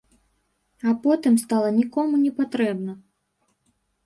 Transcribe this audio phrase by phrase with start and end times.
[0.91, 2.93] А потым стала нікому не патрэбна.